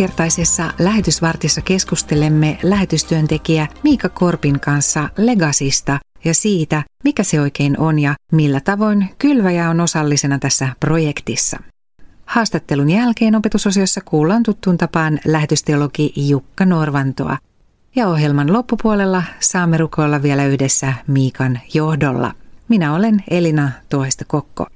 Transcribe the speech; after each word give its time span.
Tämänkertaisessa 0.00 0.72
lähetysvartissa 0.78 1.60
keskustelemme 1.60 2.58
lähetystyöntekijä 2.62 3.66
Miika 3.84 4.08
Korpin 4.08 4.60
kanssa 4.60 5.08
Legasista 5.16 5.98
ja 6.24 6.34
siitä, 6.34 6.82
mikä 7.04 7.22
se 7.22 7.40
oikein 7.40 7.80
on 7.80 7.98
ja 7.98 8.14
millä 8.32 8.60
tavoin 8.60 9.08
kylväjä 9.18 9.70
on 9.70 9.80
osallisena 9.80 10.38
tässä 10.38 10.68
projektissa. 10.80 11.58
Haastattelun 12.26 12.90
jälkeen 12.90 13.34
opetusosiossa 13.34 14.00
kuullaan 14.04 14.42
tuttuun 14.42 14.78
tapaan 14.78 15.20
lähetysteologi 15.24 16.12
Jukka 16.16 16.66
Norvantoa. 16.66 17.38
Ja 17.96 18.08
ohjelman 18.08 18.52
loppupuolella 18.52 19.22
saamme 19.40 19.76
rukoilla 19.76 20.22
vielä 20.22 20.46
yhdessä 20.46 20.94
Miikan 21.06 21.60
johdolla. 21.74 22.32
Minä 22.68 22.94
olen 22.94 23.24
Elina 23.30 23.70
Tuohesta 23.88 24.24
Kokko. 24.24 24.66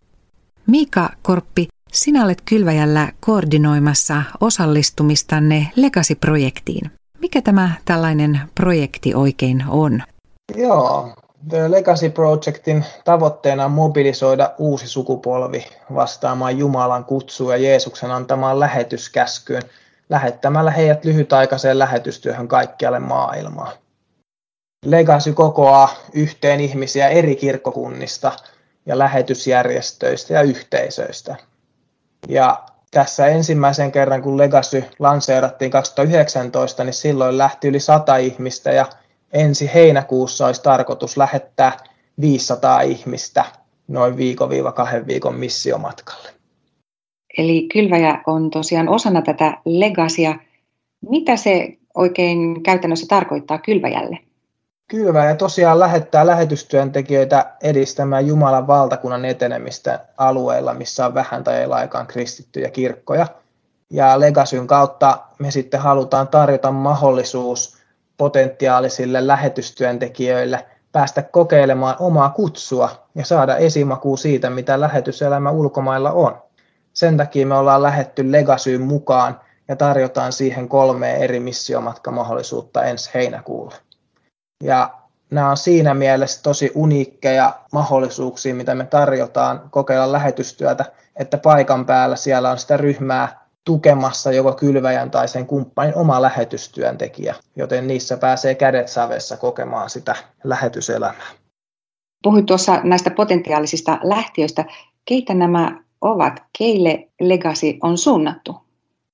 Miika 0.67 1.11
Korppi, 1.23 1.69
sinä 1.95 2.25
olet 2.25 2.43
Kylväjällä 2.45 3.13
koordinoimassa 3.21 4.23
osallistumistanne 4.41 5.71
Legacy-projektiin. 5.77 6.91
Mikä 7.19 7.43
tämä 7.43 7.71
tällainen 7.85 8.41
projekti 8.55 9.15
oikein 9.15 9.65
on? 9.69 10.03
Joo, 10.57 11.15
The 11.49 11.71
Legacy 11.71 12.11
Projectin 12.11 12.85
tavoitteena 13.05 13.65
on 13.65 13.71
mobilisoida 13.71 14.51
uusi 14.59 14.89
sukupolvi 14.89 15.67
vastaamaan 15.95 16.59
Jumalan 16.59 17.05
kutsua 17.05 17.57
ja 17.57 17.63
Jeesuksen 17.63 18.11
antamaan 18.11 18.61
lähetyskäskyyn, 18.61 19.63
lähettämällä 20.11 20.71
heidät 20.71 21.05
lyhytaikaiseen 21.05 21.79
lähetystyöhön 21.79 22.49
kaikkialle 22.49 23.01
maailmaan. 23.01 23.73
Legacy 24.87 25.33
kokoaa 25.33 25.95
yhteen 26.13 26.61
ihmisiä 26.61 27.09
eri 27.09 27.37
kirkkokunnista 27.37 28.33
ja 28.87 28.99
lähetysjärjestöistä 28.99 30.35
ja 30.35 30.43
yhteisöistä. 30.43 31.37
Ja 32.29 32.63
tässä 32.91 33.27
ensimmäisen 33.27 33.93
kerran, 33.93 34.23
kun 34.23 34.39
Legacy 34.39 34.85
lanseerattiin 34.99 35.71
2019, 35.71 36.85
niin 36.85 36.95
silloin 36.95 37.39
lähti 37.39 37.69
yli 37.69 37.81
100 37.81 38.17
ihmistä 38.17 38.73
ja 38.73 38.87
ensi 39.33 39.71
heinäkuussa 39.75 40.47
olisi 40.47 40.63
tarkoitus 40.63 41.17
lähettää 41.17 41.77
500 42.21 42.81
ihmistä 42.81 43.45
noin 43.89 44.17
viikon-kahden 44.17 45.07
viikon 45.07 45.35
missiomatkalle. 45.35 46.29
Eli 47.39 47.69
kylväjä 47.73 48.23
on 48.27 48.51
tosiaan 48.51 48.89
osana 48.89 49.23
tätä 49.23 49.59
legasia. 49.65 50.35
Mitä 51.11 51.37
se 51.37 51.79
oikein 51.95 52.63
käytännössä 52.63 53.07
tarkoittaa 53.09 53.59
kylväjälle? 53.59 54.19
Kylväjä 54.89 55.35
tosiaan 55.35 55.81
lähettää 55.81 56.27
lähetystyöntekijöitä 56.27 57.53
edistämään 57.63 58.27
Jumalan 58.27 58.67
valtakunnan 58.67 59.25
etenemistä 59.25 60.01
alueilla, 60.17 60.75
missä 60.75 61.07
on 61.07 61.15
vähän 61.15 61.45
tai 61.45 61.57
ei 61.57 61.67
laikaan 61.67 62.07
kristittyjä 62.07 62.71
kirkkoja. 62.71 63.27
Ja 63.91 64.21
Legasyn 64.21 64.67
kautta 64.67 65.19
me 65.39 65.51
sitten 65.51 65.81
halutaan 65.81 66.29
tarjota 66.29 66.71
mahdollisuus 66.71 67.77
potentiaalisille 68.17 69.27
lähetystyöntekijöille 69.27 70.67
päästä 70.93 71.23
kokeilemaan 71.23 71.97
omaa 71.99 72.31
kutsua 72.31 72.91
ja 73.15 73.25
saada 73.25 73.57
esimakuu 73.57 74.17
siitä, 74.17 74.51
mitä 74.51 74.81
lähetyselämä 74.81 75.51
ulkomailla 75.51 76.13
on. 76.13 76.43
Sen 76.93 77.17
takia 77.17 77.47
me 77.47 77.55
ollaan 77.55 77.83
lähetty 77.83 78.33
Legasyyn 78.33 78.83
mukaan 78.83 79.41
ja 79.69 79.77
tarjotaan 79.77 80.33
siihen 80.33 80.69
kolme 80.69 81.17
eri 81.17 81.41
missiomatkamahdollisuutta 81.41 82.83
ensi 82.83 83.11
heinäkuulle. 83.15 83.75
Ja 84.65 84.91
nämä 85.31 85.51
on 85.51 85.57
siinä 85.57 85.95
mielessä 85.95 86.43
tosi 86.43 86.73
uniikkeja 86.75 87.53
mahdollisuuksia, 87.73 88.55
mitä 88.55 88.75
me 88.75 88.85
tarjotaan 88.85 89.63
kokeilla 89.71 90.13
lähetystyötä, 90.13 90.85
että 91.17 91.39
paikan 91.39 91.87
päällä 91.87 92.17
siellä 92.17 92.51
on 92.51 92.59
sitä 92.59 92.77
ryhmää 92.77 93.45
tukemassa 93.65 94.33
joko 94.33 94.53
kylväjän 94.53 95.11
tai 95.11 95.29
sen 95.29 95.47
kumppanin 95.47 95.97
oma 95.97 96.23
lähetystyöntekijä, 96.23 97.35
joten 97.57 97.87
niissä 97.87 98.17
pääsee 98.17 98.55
kädet 98.55 98.89
savessa 98.89 99.37
kokemaan 99.37 99.91
sitä 99.91 100.17
lähetyselämää. 100.45 101.27
Puhuit 102.23 102.47
tuossa 102.47 102.81
näistä 102.85 103.11
potentiaalisista 103.11 103.99
lähtiöistä. 104.03 104.65
Keitä 105.05 105.35
nämä 105.35 105.81
ovat? 106.01 106.43
Keille 106.59 107.09
Legacy 107.21 107.79
on 107.83 107.99
suunnattu? 107.99 108.57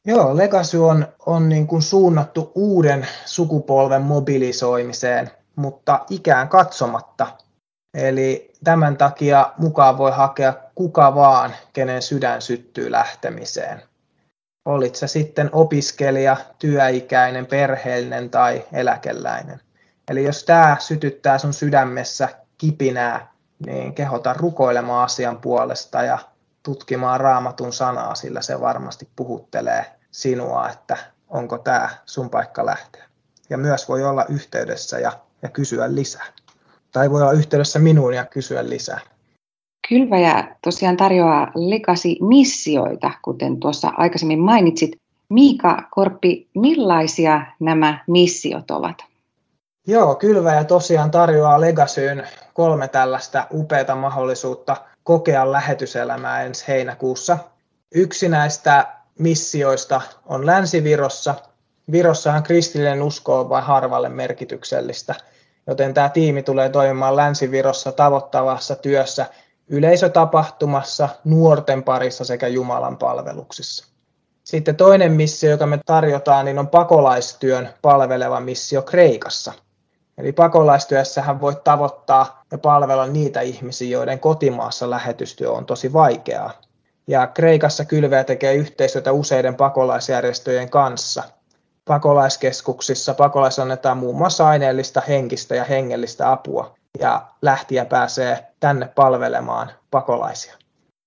Joo, 0.07 0.37
Legacy 0.37 0.79
on, 0.79 1.07
on 1.27 1.49
niin 1.49 1.67
kuin 1.67 1.83
suunnattu 1.83 2.53
uuden 2.55 3.07
sukupolven 3.27 4.03
mobilisoimiseen, 4.03 5.31
mutta 5.57 6.05
ikään 6.11 6.49
katsomatta. 6.49 7.27
Eli 7.95 8.53
tämän 8.65 8.97
takia 8.97 9.53
mukaan 9.59 9.99
voi 9.99 10.13
hakea 10.13 10.55
kuka 10.75 11.15
vaan, 11.15 11.55
kenen 11.73 12.03
sydän 12.03 12.43
syttyy 12.43 12.91
lähtemiseen 12.91 13.83
olit 14.65 14.95
sä 14.95 15.07
sitten 15.07 15.51
opiskelija, 15.53 16.37
työikäinen, 16.59 17.47
perheellinen 17.47 18.31
tai 18.31 18.67
eläkeläinen. 18.73 19.61
Eli 20.11 20.25
jos 20.25 20.45
tämä 20.45 20.77
sytyttää 20.81 21.39
sun 21.39 21.53
sydämessä 21.55 22.29
kipinää, 22.59 23.33
niin 23.67 23.95
kehota 23.95 24.33
rukoilemaan 24.33 25.05
asian 25.05 25.39
puolesta 25.39 26.03
ja 26.03 26.19
tutkimaan 26.63 27.21
raamatun 27.21 27.73
sanaa, 27.73 28.15
sillä 28.15 28.43
se 28.43 28.61
varmasti 28.61 29.09
puhuttelee 29.17 29.87
sinua, 30.11 30.69
että 30.69 30.97
onko 31.29 31.59
tämä 31.59 31.89
sun 32.07 32.31
paikka 32.31 32.67
lähteä. 32.67 33.05
Ja 33.51 33.59
myös 33.59 33.89
voi 33.89 34.05
olla 34.05 34.25
yhteydessä 34.25 34.99
ja, 34.99 35.13
ja 35.43 35.49
kysyä 35.49 35.95
lisää. 35.95 36.27
Tai 36.93 37.11
voi 37.11 37.23
olla 37.23 37.33
yhteydessä 37.33 37.79
minuun 37.79 38.15
ja 38.15 38.25
kysyä 38.25 38.69
lisää. 38.69 39.01
Kylväjä 39.89 40.57
tosiaan 40.65 40.97
tarjoaa 40.97 41.53
Legacy-missioita, 41.55 43.11
kuten 43.23 43.61
tuossa 43.61 43.93
aikaisemmin 43.97 44.41
mainitsit. 44.41 44.97
Miika 45.29 45.89
Korppi, 45.91 46.49
millaisia 46.55 47.43
nämä 47.61 48.05
missiot 48.07 48.71
ovat? 48.71 49.05
Joo, 49.87 50.15
Kylväjä 50.15 50.65
tosiaan 50.65 51.11
tarjoaa 51.11 51.61
Legacyyn 51.61 52.27
kolme 52.55 52.89
tällaista 52.89 53.47
upeata 53.53 53.95
mahdollisuutta 53.95 54.77
kokea 55.03 55.53
lähetyselämää 55.53 56.43
ensi 56.43 56.69
heinäkuussa. 56.69 57.39
Yksi 57.95 58.29
näistä 58.29 58.87
missioista 59.19 60.01
on 60.27 60.47
Länsi-Virossa. 60.47 61.35
Virossahan 61.93 62.43
kristillinen 62.43 63.03
usko 63.03 63.41
on 63.41 63.49
vain 63.49 63.65
harvalle 63.65 64.09
merkityksellistä, 64.09 65.15
joten 65.67 65.95
tämä 65.95 66.09
tiimi 66.09 66.43
tulee 66.43 66.69
toimimaan 66.69 67.17
Länsi-Virossa 67.17 67.93
tavoittavassa 67.93 68.77
työssä 68.77 69.27
yleisötapahtumassa, 69.69 71.09
nuorten 71.25 71.83
parissa 71.83 72.25
sekä 72.25 72.49
Jumalan 72.49 72.97
palveluksissa. 72.97 73.87
Sitten 74.45 74.77
toinen 74.77 75.13
missio, 75.13 75.51
joka 75.51 75.67
me 75.67 75.81
tarjotaan, 75.87 76.45
niin 76.45 76.59
on 76.59 76.69
pakolaistyön 76.69 77.69
palveleva 77.83 78.41
missio 78.41 78.83
Kreikassa. 78.83 79.53
Eli 80.19 80.33
pakolaistyössähän 80.33 81.41
voi 81.41 81.57
tavoittaa 81.65 82.45
ja 82.53 82.59
palvella 82.59 83.07
niitä 83.07 83.41
ihmisiä, 83.41 83.89
joiden 83.89 84.21
kotimaassa 84.21 84.91
lähetystyö 84.91 85.51
on 85.51 85.67
tosi 85.67 85.93
vaikeaa. 85.93 86.53
Ja 87.07 87.27
Kreikassa 87.27 87.85
kylveä 87.85 88.25
tekee 88.25 88.55
yhteistyötä 88.55 89.13
useiden 89.13 89.55
pakolaisjärjestöjen 89.55 90.71
kanssa. 90.71 91.23
Pakolaiskeskuksissa 91.91 93.15
pakolais 93.15 93.59
annetaan 93.59 93.97
muun 93.97 94.17
muassa 94.17 94.49
aineellista, 94.49 95.03
henkistä 95.09 95.55
ja 95.55 95.65
hengellistä 95.65 96.33
apua 96.33 96.75
ja 96.99 97.27
lähtiä 97.43 97.85
pääsee 97.85 98.47
tänne 98.61 98.89
palvelemaan 98.95 99.71
pakolaisia. 99.91 100.55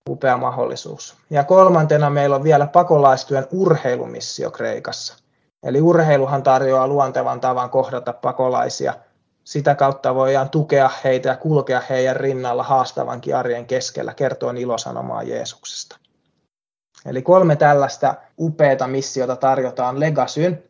Upea 0.09 0.37
mahdollisuus. 0.37 1.15
Ja 1.29 1.43
kolmantena 1.43 2.09
meillä 2.09 2.35
on 2.35 2.43
vielä 2.43 2.67
pakolaistyön 2.67 3.47
urheilumissio 3.51 4.51
Kreikassa. 4.51 5.17
Eli 5.65 5.81
urheiluhan 5.81 6.43
tarjoaa 6.43 6.87
luontevan 6.87 7.39
tavan 7.39 7.69
kohdata 7.69 8.13
pakolaisia. 8.13 8.93
Sitä 9.43 9.75
kautta 9.75 10.15
voidaan 10.15 10.49
tukea 10.49 10.89
heitä 11.03 11.29
ja 11.29 11.35
kulkea 11.35 11.81
heidän 11.89 12.15
rinnalla 12.15 12.63
haastavankin 12.63 13.35
arjen 13.35 13.65
keskellä 13.65 14.13
kertoen 14.13 14.57
ilosanomaa 14.57 15.23
Jeesuksesta. 15.23 15.97
Eli 17.05 17.21
kolme 17.21 17.55
tällaista 17.55 18.15
upeata 18.39 18.87
missiota 18.87 19.35
tarjotaan 19.35 19.99
Legasyn. 19.99 20.63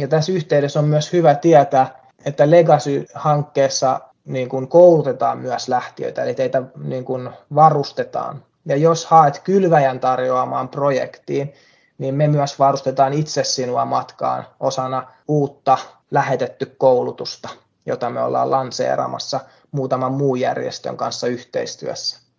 Ja 0.00 0.08
tässä 0.08 0.32
yhteydessä 0.32 0.78
on 0.78 0.84
myös 0.84 1.12
hyvä 1.12 1.34
tietää, 1.34 2.00
että 2.24 2.50
Legacy-hankkeessa 2.50 4.00
niin 4.24 4.48
kuin 4.48 4.68
koulutetaan 4.68 5.38
myös 5.38 5.68
lähtiöitä, 5.68 6.22
eli 6.22 6.34
teitä 6.34 6.62
niin 6.84 7.04
kuin 7.04 7.30
varustetaan. 7.54 8.44
Ja 8.66 8.76
jos 8.76 9.06
haet 9.06 9.38
kylväjän 9.38 10.00
tarjoamaan 10.00 10.68
projektiin, 10.68 11.54
niin 11.98 12.14
me 12.14 12.28
myös 12.28 12.58
varustetaan 12.58 13.12
itse 13.12 13.44
sinua 13.44 13.84
matkaan 13.84 14.46
osana 14.60 15.12
uutta 15.28 15.78
lähetetty 16.10 16.74
koulutusta, 16.78 17.48
jota 17.86 18.10
me 18.10 18.22
ollaan 18.22 18.50
lanseeramassa 18.50 19.40
muutaman 19.72 20.12
muun 20.12 20.40
järjestön 20.40 20.96
kanssa 20.96 21.26
yhteistyössä. 21.26 22.29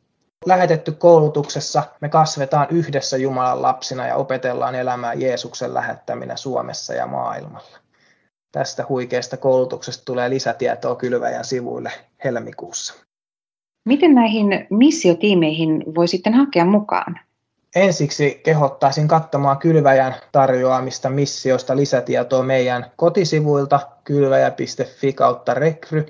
Lähetetty 0.45 0.91
koulutuksessa 0.91 1.83
me 2.01 2.09
kasvetaan 2.09 2.67
yhdessä 2.69 3.17
Jumalan 3.17 3.61
lapsina 3.61 4.07
ja 4.07 4.15
opetellaan 4.15 4.75
elämään 4.75 5.21
Jeesuksen 5.21 5.73
lähettäminä 5.73 6.35
Suomessa 6.35 6.93
ja 6.93 7.07
maailmalla. 7.07 7.77
Tästä 8.51 8.85
huikeasta 8.89 9.37
koulutuksesta 9.37 10.05
tulee 10.05 10.29
lisätietoa 10.29 10.95
Kylväjän 10.95 11.45
sivuille 11.45 11.91
helmikuussa. 12.23 12.93
Miten 13.85 14.15
näihin 14.15 14.67
missiotiimeihin 14.69 15.83
voi 15.95 16.07
sitten 16.07 16.33
hakea 16.33 16.65
mukaan? 16.65 17.19
ensiksi 17.75 18.41
kehottaisin 18.43 19.07
katsomaan 19.07 19.57
kylväjän 19.57 20.15
tarjoamista 20.31 21.09
missioista 21.09 21.75
lisätietoa 21.75 22.43
meidän 22.43 22.91
kotisivuilta 22.95 23.79
kylväjä.fi 24.03 25.13
kautta 25.13 25.53
rekry 25.53 26.05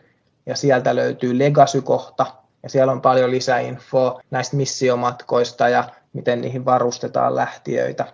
ja 0.45 0.55
sieltä 0.55 0.95
löytyy 0.95 1.39
Legacy-kohta 1.39 2.25
ja 2.63 2.69
siellä 2.69 2.91
on 2.91 3.01
paljon 3.01 3.31
lisäinfoa 3.31 4.21
näistä 4.31 4.55
missiomatkoista 4.55 5.69
ja 5.69 5.83
miten 6.13 6.41
niihin 6.41 6.65
varustetaan 6.65 7.35
lähtiöitä. 7.35 8.05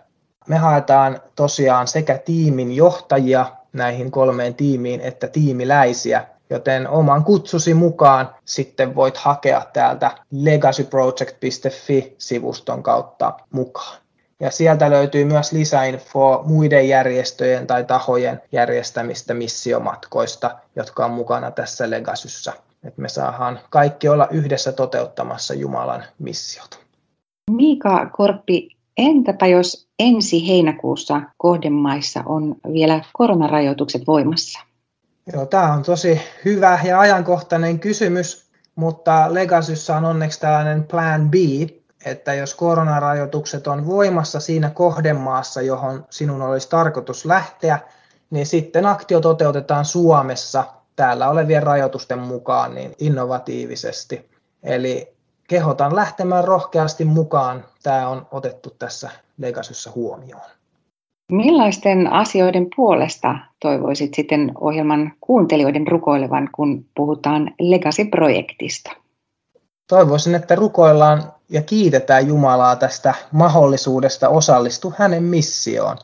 Me 0.48 0.56
haetaan 0.56 1.20
tosiaan 1.36 1.88
sekä 1.88 2.18
tiimin 2.18 2.72
johtajia 2.72 3.46
näihin 3.72 4.10
kolmeen 4.10 4.54
tiimiin 4.54 5.00
että 5.00 5.28
tiimiläisiä, 5.28 6.26
joten 6.50 6.88
oman 6.88 7.24
kutsusi 7.24 7.74
mukaan 7.74 8.34
sitten 8.44 8.94
voit 8.94 9.16
hakea 9.16 9.66
täältä 9.72 10.10
legacyproject.fi-sivuston 10.30 12.82
kautta 12.82 13.32
mukaan. 13.50 13.98
Ja 14.40 14.50
sieltä 14.50 14.90
löytyy 14.90 15.24
myös 15.24 15.52
lisäinfoa 15.52 16.42
muiden 16.46 16.88
järjestöjen 16.88 17.66
tai 17.66 17.84
tahojen 17.84 18.42
järjestämistä 18.52 19.34
missiomatkoista, 19.34 20.58
jotka 20.76 21.04
on 21.04 21.10
mukana 21.10 21.50
tässä 21.50 21.90
Legasyssä. 21.90 22.52
Että 22.84 23.02
me 23.02 23.08
saadaan 23.08 23.60
kaikki 23.70 24.08
olla 24.08 24.28
yhdessä 24.30 24.72
toteuttamassa 24.72 25.54
Jumalan 25.54 26.04
missiota. 26.18 26.78
Miika 27.50 28.06
Korppi, 28.06 28.76
entäpä 28.98 29.46
jos 29.46 29.88
ensi 29.98 30.48
heinäkuussa 30.48 31.20
kohdemaissa 31.36 32.22
on 32.26 32.56
vielä 32.72 33.04
koronarajoitukset 33.12 34.02
voimassa? 34.06 34.60
Joo, 35.32 35.46
tämä 35.46 35.72
on 35.72 35.82
tosi 35.82 36.20
hyvä 36.44 36.78
ja 36.84 37.00
ajankohtainen 37.00 37.78
kysymys, 37.78 38.50
mutta 38.74 39.34
Legasyssä 39.34 39.96
on 39.96 40.04
onneksi 40.04 40.40
tällainen 40.40 40.84
plan 40.84 41.30
B, 41.30 41.34
että 42.04 42.34
jos 42.34 42.54
koronarajoitukset 42.54 43.66
on 43.66 43.86
voimassa 43.86 44.40
siinä 44.40 44.70
kohdemaassa, 44.70 45.62
johon 45.62 46.06
sinun 46.10 46.42
olisi 46.42 46.68
tarkoitus 46.68 47.24
lähteä, 47.24 47.78
niin 48.30 48.46
sitten 48.46 48.86
aktio 48.86 49.20
toteutetaan 49.20 49.84
Suomessa 49.84 50.64
täällä 50.98 51.30
olevien 51.30 51.62
rajoitusten 51.62 52.18
mukaan 52.18 52.74
niin 52.74 52.94
innovatiivisesti. 52.98 54.30
Eli 54.62 55.12
kehotan 55.48 55.96
lähtemään 55.96 56.44
rohkeasti 56.44 57.04
mukaan. 57.04 57.64
Tämä 57.82 58.08
on 58.08 58.26
otettu 58.30 58.70
tässä 58.78 59.10
Legasyssä 59.38 59.90
huomioon. 59.94 60.50
Millaisten 61.32 62.12
asioiden 62.12 62.66
puolesta 62.76 63.34
toivoisit 63.60 64.14
sitten 64.14 64.52
ohjelman 64.60 65.12
kuuntelijoiden 65.20 65.88
rukoilevan, 65.88 66.48
kun 66.54 66.84
puhutaan 66.96 67.54
Legacy-projektista? 67.60 68.90
Toivoisin, 69.88 70.34
että 70.34 70.54
rukoillaan 70.54 71.32
ja 71.48 71.62
kiitetään 71.62 72.26
Jumalaa 72.26 72.76
tästä 72.76 73.14
mahdollisuudesta 73.32 74.28
osallistua 74.28 74.92
hänen 74.98 75.22
missioon 75.22 75.96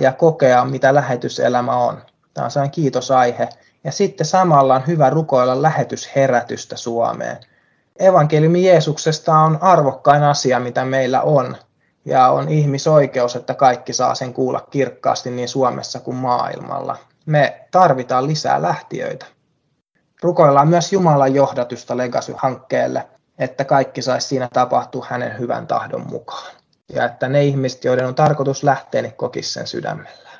ja 0.00 0.12
kokea, 0.12 0.64
mitä 0.64 0.94
lähetyselämä 0.94 1.76
on. 1.76 2.02
Tämä 2.34 2.44
on 2.44 2.50
sellainen 2.50 2.74
kiitosaihe. 2.74 3.48
Ja 3.84 3.92
sitten 3.92 4.26
samalla 4.26 4.74
on 4.74 4.86
hyvä 4.86 5.10
rukoilla 5.10 5.62
lähetysherätystä 5.62 6.76
Suomeen. 6.76 7.36
Evankeliumi 7.98 8.66
Jeesuksesta 8.66 9.38
on 9.38 9.58
arvokkain 9.60 10.22
asia, 10.22 10.60
mitä 10.60 10.84
meillä 10.84 11.22
on 11.22 11.56
ja 12.04 12.28
on 12.28 12.48
ihmisoikeus, 12.48 13.36
että 13.36 13.54
kaikki 13.54 13.92
saa 13.92 14.14
sen 14.14 14.34
kuulla 14.34 14.66
kirkkaasti 14.70 15.30
niin 15.30 15.48
Suomessa 15.48 16.00
kuin 16.00 16.16
maailmalla. 16.16 16.96
Me 17.26 17.66
tarvitaan 17.70 18.26
lisää 18.26 18.62
lähtiöitä. 18.62 19.26
Rukoillaan 20.22 20.68
myös 20.68 20.92
Jumalan 20.92 21.34
johdatusta 21.34 21.96
Legacy-hankkeelle, 21.96 23.06
että 23.38 23.64
kaikki 23.64 24.02
saisi 24.02 24.28
siinä 24.28 24.48
tapahtua 24.52 25.06
hänen 25.10 25.38
hyvän 25.38 25.66
tahdon 25.66 26.06
mukaan. 26.10 26.52
Ja 26.88 27.04
että 27.04 27.28
ne 27.28 27.44
ihmiset, 27.44 27.84
joiden 27.84 28.06
on 28.06 28.14
tarkoitus 28.14 28.62
lähteä, 28.62 29.02
niin 29.02 29.14
kokisi 29.14 29.52
sen 29.52 29.66
sydämellään. 29.66 30.31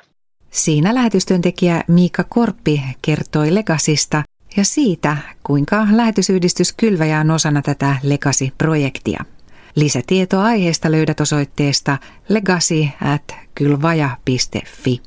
Siinä 0.53 0.95
lähetystyöntekijä 0.95 1.83
Miika 1.87 2.23
Korppi 2.29 2.83
kertoi 3.01 3.55
Legasista 3.55 4.23
ja 4.57 4.65
siitä, 4.65 5.17
kuinka 5.43 5.87
lähetysyhdistys 5.91 6.73
Kylväjä 6.73 7.19
on 7.19 7.31
osana 7.31 7.61
tätä 7.61 7.95
Legacy-projektia. 8.03 9.25
Lisätietoa 9.75 10.43
aiheesta 10.43 10.91
löydät 10.91 11.19
osoitteesta 11.19 11.97
legacy 12.29 12.87
at 13.01 13.35
kylvaja.fi. 13.55 15.01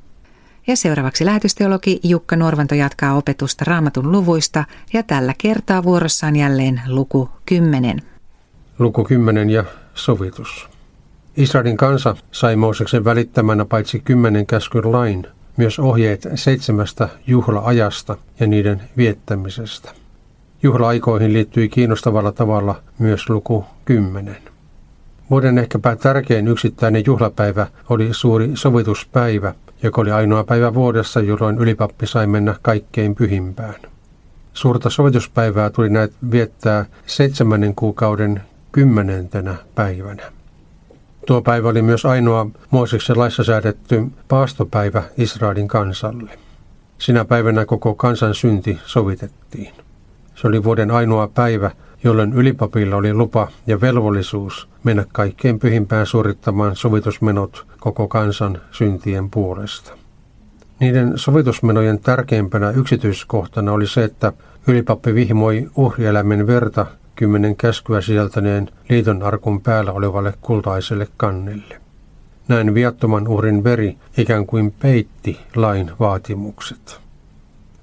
Ja 0.66 0.76
seuraavaksi 0.76 1.24
lähetysteologi 1.24 2.00
Jukka 2.02 2.36
Norvanto 2.36 2.74
jatkaa 2.74 3.14
opetusta 3.14 3.64
raamatun 3.64 4.12
luvuista 4.12 4.64
ja 4.92 5.02
tällä 5.02 5.34
kertaa 5.38 5.82
vuorossaan 5.82 6.36
jälleen 6.36 6.80
luku 6.86 7.30
10. 7.46 8.02
Luku 8.78 9.04
10 9.04 9.50
ja 9.50 9.64
sovitus. 9.94 10.68
Israelin 11.36 11.76
kansa 11.76 12.16
sai 12.32 12.56
Mooseksen 12.56 13.04
välittämänä 13.04 13.64
paitsi 13.64 14.00
kymmenen 14.00 14.46
käskyn 14.46 14.92
lain, 14.92 15.26
myös 15.56 15.78
ohjeet 15.78 16.28
seitsemästä 16.34 17.08
juhla-ajasta 17.26 18.16
ja 18.40 18.46
niiden 18.46 18.82
viettämisestä. 18.96 19.90
Juhla-aikoihin 20.62 21.32
liittyi 21.32 21.68
kiinnostavalla 21.68 22.32
tavalla 22.32 22.82
myös 22.98 23.30
luku 23.30 23.64
10. 23.84 24.36
Vuoden 25.30 25.58
ehkäpä 25.58 25.96
tärkein 25.96 26.48
yksittäinen 26.48 27.02
juhlapäivä 27.06 27.66
oli 27.88 28.08
suuri 28.12 28.50
sovituspäivä, 28.54 29.54
joka 29.82 30.00
oli 30.00 30.10
ainoa 30.10 30.44
päivä 30.44 30.74
vuodessa, 30.74 31.20
jolloin 31.20 31.58
ylipappi 31.58 32.06
sai 32.06 32.26
mennä 32.26 32.54
kaikkein 32.62 33.14
pyhimpään. 33.14 33.74
Suurta 34.52 34.90
sovituspäivää 34.90 35.70
tuli 35.70 35.88
näet 35.88 36.12
viettää 36.30 36.84
seitsemännen 37.06 37.74
kuukauden 37.74 38.42
kymmenentenä 38.72 39.54
päivänä. 39.74 40.35
Tuo 41.26 41.42
päivä 41.42 41.68
oli 41.68 41.82
myös 41.82 42.04
ainoa 42.04 42.46
Mooseksen 42.70 43.18
laissa 43.18 43.44
säädetty 43.44 44.02
paastopäivä 44.28 45.02
Israelin 45.18 45.68
kansalle. 45.68 46.30
Sinä 46.98 47.24
päivänä 47.24 47.64
koko 47.64 47.94
kansan 47.94 48.34
synti 48.34 48.78
sovitettiin. 48.84 49.72
Se 50.34 50.48
oli 50.48 50.64
vuoden 50.64 50.90
ainoa 50.90 51.28
päivä, 51.28 51.70
jolloin 52.04 52.32
ylipapilla 52.32 52.96
oli 52.96 53.14
lupa 53.14 53.48
ja 53.66 53.80
velvollisuus 53.80 54.68
mennä 54.84 55.04
kaikkein 55.12 55.58
pyhimpään 55.58 56.06
suorittamaan 56.06 56.76
sovitusmenot 56.76 57.66
koko 57.80 58.08
kansan 58.08 58.60
syntien 58.70 59.30
puolesta. 59.30 59.92
Niiden 60.80 61.12
sovitusmenojen 61.16 61.98
tärkeimpänä 61.98 62.70
yksityiskohtana 62.70 63.72
oli 63.72 63.86
se, 63.86 64.04
että 64.04 64.32
ylipappi 64.66 65.14
vihmoi 65.14 65.70
uhrieläimen 65.76 66.46
verta 66.46 66.86
kymmenen 67.16 67.56
käskyä 67.56 68.00
sisältäneen 68.00 68.68
liiton 68.88 69.22
arkun 69.22 69.60
päällä 69.60 69.92
olevalle 69.92 70.34
kultaiselle 70.40 71.08
kannelle. 71.16 71.80
Näin 72.48 72.74
viattoman 72.74 73.28
uhrin 73.28 73.64
veri 73.64 73.96
ikään 74.16 74.46
kuin 74.46 74.72
peitti 74.72 75.40
lain 75.54 75.90
vaatimukset. 76.00 77.00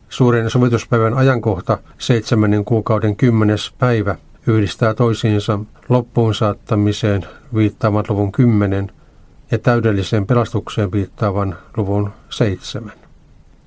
Suuren 0.10 0.50
sovituspäivän 0.50 1.14
ajankohta, 1.14 1.78
seitsemännen 1.98 2.66
kuukauden 2.66 3.16
kymmenes 3.16 3.74
päivä, 3.80 4.16
yhdistää 4.48 4.94
toisiinsa 4.94 5.60
loppuun 5.90 6.36
saattamiseen 6.36 7.26
viittaavan 7.56 8.06
luvun 8.10 8.32
10 8.32 8.92
ja 9.52 9.58
täydelliseen 9.58 10.28
pelastukseen 10.28 10.92
viittaavan 10.92 11.56
luvun 11.78 12.10
7. 12.30 12.92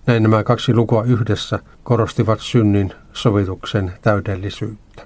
Näin 0.07 0.23
nämä 0.23 0.45
kaksi 0.45 0.75
lukua 0.75 1.05
yhdessä 1.05 1.59
korostivat 1.83 2.41
synnin 2.41 2.93
sovituksen 3.13 3.93
täydellisyyttä. 4.03 5.06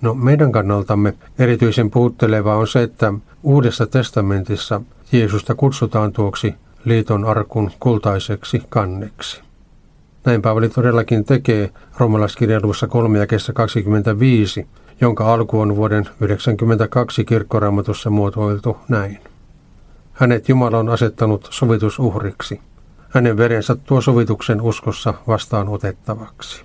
No 0.00 0.14
meidän 0.14 0.52
kannaltamme 0.52 1.14
erityisen 1.38 1.90
puhuttelevaa 1.90 2.56
on 2.56 2.68
se, 2.68 2.82
että 2.82 3.12
Uudessa 3.46 3.86
testamentissa 3.86 4.80
Jeesusta 5.12 5.54
kutsutaan 5.54 6.12
tuoksi 6.12 6.54
liiton 6.84 7.24
arkun 7.24 7.70
kultaiseksi 7.80 8.62
kanneksi. 8.68 9.40
Näin 10.24 10.42
Paavali 10.42 10.68
todellakin 10.68 11.24
tekee 11.24 11.70
romalaiskirjan 11.98 12.62
luvussa 12.62 12.86
3 12.86 13.18
ja 13.18 13.26
25, 13.54 14.66
jonka 15.00 15.32
alku 15.34 15.60
on 15.60 15.76
vuoden 15.76 16.04
1992 16.04 17.24
kirkkoraamatussa 17.24 18.10
muotoiltu 18.10 18.76
näin. 18.88 19.18
Hänet 20.12 20.48
Jumala 20.48 20.78
on 20.78 20.88
asettanut 20.88 21.48
sovitusuhriksi. 21.50 22.60
Hänen 23.08 23.36
verensä 23.36 23.74
tuo 23.74 24.00
sovituksen 24.00 24.60
uskossa 24.60 25.14
vastaan 25.26 25.68
otettavaksi. 25.68 26.62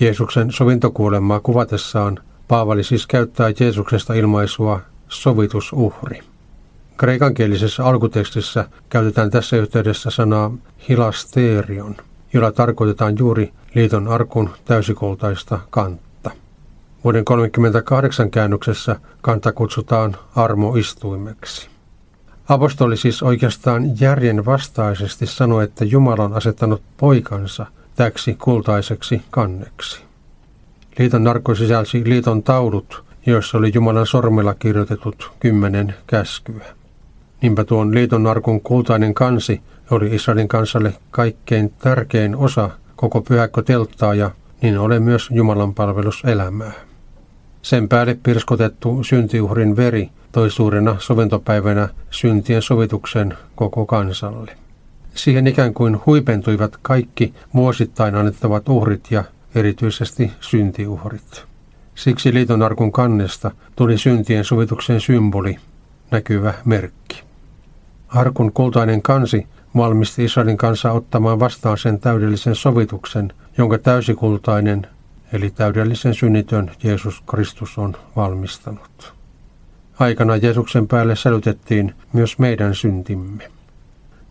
Jeesuksen 0.00 0.52
sovintokuolemaa 0.52 1.40
kuvatessaan 1.40 2.18
Paavali 2.48 2.84
siis 2.84 3.06
käyttää 3.06 3.52
Jeesuksesta 3.60 4.14
ilmaisua 4.14 4.80
sovitusuhri. 5.08 6.20
Kreikankielisessä 6.96 7.84
alkutekstissä 7.84 8.68
käytetään 8.88 9.30
tässä 9.30 9.56
yhteydessä 9.56 10.10
sanaa 10.10 10.50
hilasterion– 10.88 11.96
jolla 12.32 12.52
tarkoitetaan 12.52 13.18
juuri 13.18 13.52
liiton 13.74 14.08
arkun 14.08 14.50
täysikoltaista 14.64 15.58
kantta. 15.70 16.30
Vuoden 17.04 17.24
1938 17.24 18.30
käännöksessä 18.30 18.96
kanta 19.20 19.52
kutsutaan 19.52 20.16
armoistuimeksi. 20.36 21.68
Apostoli 22.48 22.96
siis 22.96 23.22
oikeastaan 23.22 24.00
järjen 24.00 24.44
vastaisesti 24.44 25.26
sanoi, 25.26 25.64
että 25.64 25.84
Jumala 25.84 26.24
on 26.24 26.32
asettanut 26.32 26.82
poikansa 26.96 27.66
täksi 27.96 28.34
kultaiseksi 28.34 29.22
kanneksi. 29.30 30.07
Liiton 30.98 31.24
narkko 31.24 31.54
sisälsi 31.54 32.02
liiton 32.04 32.42
taudut 32.42 33.08
joissa 33.28 33.58
oli 33.58 33.70
Jumalan 33.74 34.06
sormella 34.06 34.54
kirjoitetut 34.54 35.32
kymmenen 35.40 35.94
käskyä. 36.06 36.64
Niinpä 37.42 37.64
tuon 37.64 37.94
liiton 37.94 38.26
arkun 38.26 38.60
kultainen 38.60 39.14
kansi 39.14 39.60
oli 39.90 40.14
Israelin 40.14 40.48
kansalle 40.48 40.94
kaikkein 41.10 41.72
tärkein 41.78 42.36
osa 42.36 42.70
koko 42.96 43.22
telttaa 43.64 44.14
ja 44.14 44.30
niin 44.62 44.78
ole 44.78 45.00
myös 45.00 45.28
Jumalan 45.30 45.74
palveluselämää. 45.74 46.72
Sen 47.62 47.88
päälle 47.88 48.18
pirskotettu 48.22 49.04
syntiuhrin 49.04 49.76
veri 49.76 50.08
toi 50.32 50.50
suurena 50.50 50.96
soventopäivänä 50.98 51.88
syntien 52.10 52.62
sovituksen 52.62 53.34
koko 53.54 53.86
kansalle. 53.86 54.56
Siihen 55.14 55.46
ikään 55.46 55.74
kuin 55.74 55.98
huipentuivat 56.06 56.78
kaikki 56.82 57.34
vuosittain 57.54 58.14
annettavat 58.14 58.68
uhrit 58.68 59.04
ja 59.10 59.24
erityisesti 59.54 60.32
syntiuhrit. 60.40 61.44
Siksi 61.94 62.34
liitonarkun 62.34 62.92
kannesta 62.92 63.50
tuli 63.76 63.98
syntien 63.98 64.44
sovituksen 64.44 65.00
symboli, 65.00 65.56
näkyvä 66.10 66.54
merkki. 66.64 67.22
Arkun 68.08 68.52
kultainen 68.52 69.02
kansi 69.02 69.46
valmisti 69.76 70.24
Israelin 70.24 70.56
kanssa 70.56 70.92
ottamaan 70.92 71.40
vastaan 71.40 71.78
sen 71.78 72.00
täydellisen 72.00 72.54
sovituksen, 72.54 73.32
jonka 73.58 73.78
täysikultainen 73.78 74.86
eli 75.32 75.50
täydellisen 75.50 76.14
synnitön 76.14 76.70
Jeesus 76.82 77.22
Kristus 77.30 77.78
on 77.78 77.96
valmistanut. 78.16 79.14
Aikana 79.98 80.36
Jeesuksen 80.36 80.88
päälle 80.88 81.16
sälytettiin 81.16 81.94
myös 82.12 82.38
meidän 82.38 82.74
syntimme. 82.74 83.50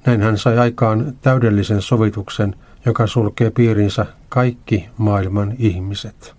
Näin 0.06 0.22
hän 0.22 0.38
sai 0.38 0.58
aikaan 0.58 1.14
täydellisen 1.22 1.82
sovituksen, 1.82 2.56
joka 2.88 3.08
sulkee 3.08 3.50
piirinsä 3.50 4.06
kaikki 4.30 4.90
maailman 4.98 5.54
ihmiset. 5.58 6.36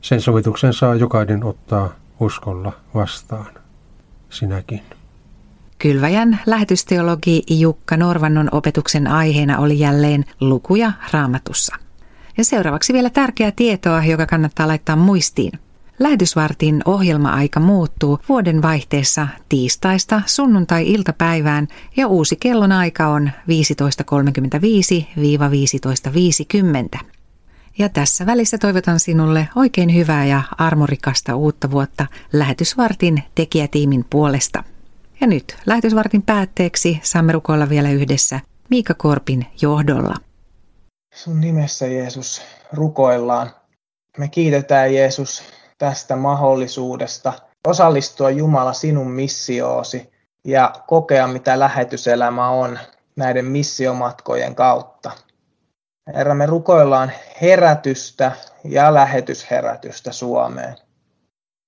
Sen 0.00 0.20
sovituksen 0.20 0.72
saa 0.72 0.94
jokainen 0.94 1.44
ottaa 1.44 1.94
uskolla 2.20 2.72
vastaan. 2.94 3.54
Sinäkin. 4.30 4.82
Kylväjän 5.78 6.40
lähetysteologi 6.46 7.42
Jukka 7.50 7.96
Norvannon 7.96 8.48
opetuksen 8.52 9.06
aiheena 9.06 9.58
oli 9.58 9.78
jälleen 9.78 10.24
lukuja 10.40 10.92
raamatussa. 11.12 11.76
Ja 12.38 12.44
seuraavaksi 12.44 12.92
vielä 12.92 13.10
tärkeää 13.10 13.52
tietoa, 13.56 14.04
joka 14.04 14.26
kannattaa 14.26 14.68
laittaa 14.68 14.96
muistiin. 14.96 15.52
Lähetysvartin 15.98 16.82
ohjelma-aika 16.84 17.60
muuttuu 17.60 18.18
vuoden 18.28 18.62
vaihteessa 18.62 19.28
tiistaista 19.48 20.22
sunnuntai-iltapäivään 20.26 21.68
ja 21.96 22.06
uusi 22.06 22.36
kellonaika 22.36 23.06
on 23.06 23.30
15.35-15.50. 26.94 26.98
Ja 27.78 27.88
tässä 27.88 28.26
välissä 28.26 28.58
toivotan 28.58 29.00
sinulle 29.00 29.48
oikein 29.54 29.94
hyvää 29.94 30.26
ja 30.26 30.42
armorikasta 30.58 31.36
uutta 31.36 31.70
vuotta 31.70 32.06
lähetysvartin 32.32 33.22
tekijätiimin 33.34 34.04
puolesta. 34.10 34.64
Ja 35.20 35.26
nyt 35.26 35.56
lähetysvartin 35.66 36.22
päätteeksi 36.22 37.00
saamme 37.02 37.32
rukoilla 37.32 37.68
vielä 37.68 37.90
yhdessä 37.90 38.40
Miika 38.70 38.94
Korpin 38.94 39.46
johdolla. 39.62 40.14
Sun 41.14 41.40
nimessä 41.40 41.86
Jeesus 41.86 42.42
rukoillaan. 42.72 43.50
Me 44.18 44.28
kiitetään 44.28 44.94
Jeesus 44.94 45.42
tästä 45.78 46.16
mahdollisuudesta 46.16 47.32
osallistua 47.66 48.30
Jumala 48.30 48.72
sinun 48.72 49.10
missioosi 49.10 50.12
ja 50.44 50.72
kokea 50.86 51.26
mitä 51.26 51.58
lähetyselämä 51.58 52.48
on 52.48 52.78
näiden 53.16 53.44
missiomatkojen 53.44 54.54
kautta. 54.54 55.10
Herra, 56.14 56.34
me 56.34 56.46
rukoillaan 56.46 57.12
herätystä 57.42 58.32
ja 58.64 58.94
lähetysherätystä 58.94 60.12
Suomeen. 60.12 60.76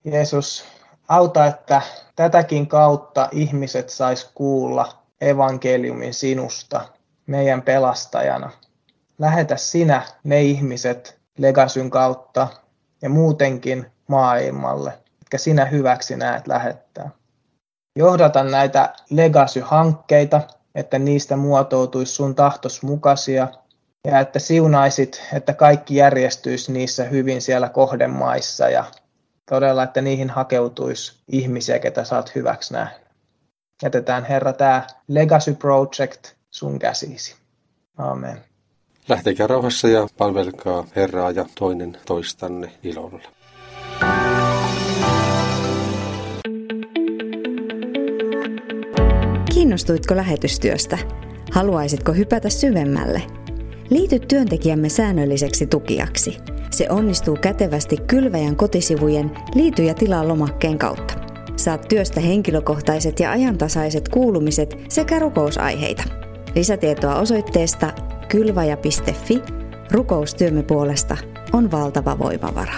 Jeesus, 0.05 0.65
auta, 1.09 1.47
että 1.47 1.83
tätäkin 2.17 2.67
kautta 2.67 3.29
ihmiset 3.33 3.91
sais 3.91 4.31
kuulla 4.35 5.03
evankeliumin 5.21 6.15
sinusta, 6.15 6.89
meidän 7.27 7.63
pelastajana. 7.63 8.51
Lähetä 9.19 9.57
sinä 9.57 10.03
ne 10.25 10.43
ihmiset 10.43 11.21
Legasyn 11.39 11.91
kautta 11.91 12.49
ja 13.03 13.09
muutenkin 13.09 13.87
maailmalle, 14.09 14.93
jotka 15.19 15.39
sinä 15.39 15.65
hyväksi 15.65 16.17
näet 16.17 16.47
lähettää. 16.47 17.11
Johdata 17.97 18.45
näitä 18.45 18.95
Legacy-hankkeita, 19.11 20.41
että 20.75 20.99
niistä 20.99 21.37
muotoutuisi 21.37 22.13
sun 22.13 22.35
tahtos 22.35 22.83
mukaisia 22.83 23.49
ja 24.07 24.21
että 24.21 24.39
siunaisit, 24.39 25.23
että 25.33 25.53
kaikki 25.53 25.97
järjestyisi 25.97 26.73
niissä 26.73 27.05
hyvin 27.05 27.43
siellä 27.43 27.69
kohdemaissa 27.69 28.69
ja 28.69 28.85
todella, 29.51 29.83
että 29.83 30.01
niihin 30.01 30.31
hakeutuisi 30.31 31.13
ihmisiä, 31.29 31.79
ketä 31.79 32.05
saat 32.05 32.35
hyväksi 32.35 32.73
nähdä. 32.75 33.01
Jätetään 33.83 34.25
Herra 34.25 34.53
tämä 34.53 34.87
Legacy 35.09 35.55
Project 35.55 36.33
sun 36.51 36.79
käsisi. 36.79 37.37
Amen. 37.97 38.45
Lähtekää 39.09 39.47
rauhassa 39.47 39.89
ja 39.89 40.09
palvelkaa 40.19 40.85
Herraa 40.97 41.31
ja 41.31 41.47
toinen 41.59 41.97
toistanne 42.07 42.73
ilolla. 42.83 43.38
Kiinnostuitko 49.79 50.17
lähetystyöstä? 50.17 50.99
Haluaisitko 51.53 52.13
hypätä 52.13 52.49
syvemmälle? 52.49 53.23
Liity 53.91 54.19
työntekijämme 54.19 54.89
säännölliseksi 54.89 55.67
tukijaksi. 55.67 56.37
Se 56.71 56.87
onnistuu 56.91 57.37
kätevästi 57.41 57.97
kylväjän 57.97 58.57
kotisivujen 58.57 59.31
Liity 59.55 59.85
ja 59.85 59.95
tilaa 59.95 60.29
lomakkeen 60.29 60.79
kautta. 60.79 61.15
Saat 61.57 61.89
työstä 61.89 62.21
henkilökohtaiset 62.21 63.21
ja 63.21 63.31
ajantasaiset 63.31 64.09
kuulumiset 64.09 64.77
sekä 64.89 65.19
rukousaiheita. 65.19 66.03
Lisätietoa 66.55 67.19
osoitteesta 67.19 67.93
kylvaja.fi. 68.29 69.43
Rukoustyömme 69.91 70.63
puolesta 70.63 71.17
on 71.53 71.71
valtava 71.71 72.19
voimavara. 72.19 72.75